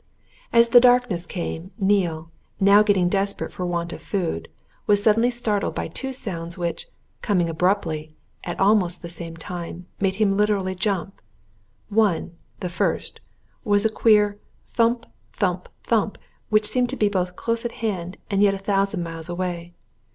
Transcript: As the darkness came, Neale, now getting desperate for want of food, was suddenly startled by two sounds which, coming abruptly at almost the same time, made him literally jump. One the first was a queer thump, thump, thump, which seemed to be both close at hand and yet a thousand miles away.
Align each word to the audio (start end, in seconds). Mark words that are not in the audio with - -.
As 0.51 0.69
the 0.69 0.79
darkness 0.79 1.27
came, 1.27 1.69
Neale, 1.77 2.31
now 2.59 2.81
getting 2.81 3.07
desperate 3.07 3.53
for 3.53 3.67
want 3.67 3.93
of 3.93 4.01
food, 4.01 4.47
was 4.87 5.03
suddenly 5.03 5.29
startled 5.29 5.75
by 5.75 5.87
two 5.87 6.11
sounds 6.11 6.57
which, 6.57 6.87
coming 7.21 7.47
abruptly 7.51 8.15
at 8.43 8.59
almost 8.59 9.03
the 9.03 9.09
same 9.09 9.37
time, 9.37 9.85
made 9.99 10.15
him 10.15 10.35
literally 10.35 10.73
jump. 10.73 11.21
One 11.89 12.35
the 12.61 12.67
first 12.67 13.19
was 13.63 13.85
a 13.85 13.89
queer 13.91 14.39
thump, 14.69 15.05
thump, 15.33 15.69
thump, 15.83 16.17
which 16.49 16.65
seemed 16.65 16.89
to 16.89 16.95
be 16.97 17.07
both 17.07 17.35
close 17.35 17.63
at 17.63 17.73
hand 17.85 18.17
and 18.31 18.41
yet 18.41 18.55
a 18.55 18.65
thousand 18.65 19.03
miles 19.03 19.29
away. 19.29 19.75